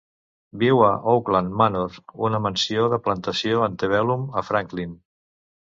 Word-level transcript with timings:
Viu 0.61 0.79
a 0.85 0.87
Oaklawn 1.11 1.51
Manor, 1.59 1.99
una 2.31 2.41
mansió 2.47 2.89
de 2.95 3.01
plantació 3.09 3.63
antebellum 3.69 4.27
a 4.43 4.47
Franklin. 4.51 5.01